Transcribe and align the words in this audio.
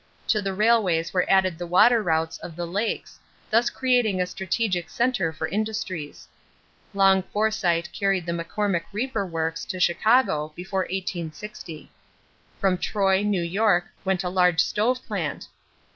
To 0.29 0.41
the 0.41 0.51
railways 0.55 1.13
were 1.13 1.29
added 1.29 1.59
the 1.59 1.67
water 1.67 2.01
routes 2.01 2.39
of 2.39 2.55
the 2.55 2.65
Lakes, 2.65 3.19
thus 3.51 3.69
creating 3.69 4.19
a 4.19 4.25
strategic 4.25 4.89
center 4.89 5.31
for 5.31 5.47
industries. 5.47 6.27
Long 6.95 7.21
foresight 7.21 7.87
carried 7.93 8.25
the 8.25 8.31
McCormick 8.31 8.85
reaper 8.91 9.27
works 9.27 9.63
to 9.65 9.79
Chicago 9.79 10.53
before 10.55 10.87
1860. 10.91 11.91
From 12.59 12.79
Troy, 12.79 13.21
New 13.21 13.43
York, 13.43 13.89
went 14.03 14.23
a 14.23 14.29
large 14.29 14.59
stove 14.59 15.05
plant. 15.05 15.47